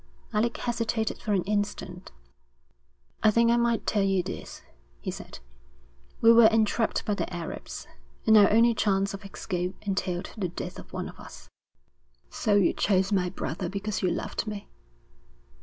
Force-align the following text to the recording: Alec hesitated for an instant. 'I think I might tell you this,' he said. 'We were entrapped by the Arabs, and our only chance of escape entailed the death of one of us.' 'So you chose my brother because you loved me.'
Alec 0.33 0.57
hesitated 0.57 1.19
for 1.19 1.33
an 1.33 1.43
instant. 1.43 2.11
'I 3.21 3.29
think 3.29 3.51
I 3.51 3.55
might 3.55 3.85
tell 3.85 4.01
you 4.01 4.23
this,' 4.23 4.63
he 4.99 5.11
said. 5.11 5.37
'We 6.21 6.33
were 6.33 6.47
entrapped 6.47 7.05
by 7.05 7.13
the 7.13 7.31
Arabs, 7.31 7.85
and 8.25 8.35
our 8.35 8.49
only 8.51 8.73
chance 8.73 9.13
of 9.13 9.23
escape 9.23 9.75
entailed 9.83 10.31
the 10.35 10.49
death 10.49 10.79
of 10.79 10.91
one 10.91 11.07
of 11.07 11.19
us.' 11.19 11.49
'So 12.31 12.55
you 12.55 12.73
chose 12.73 13.11
my 13.11 13.29
brother 13.29 13.69
because 13.69 14.01
you 14.01 14.09
loved 14.09 14.47
me.' 14.47 14.67